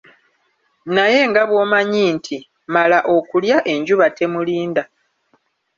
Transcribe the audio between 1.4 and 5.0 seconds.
bw'omanyi nti; "Mala okulya", enjuba temulinda.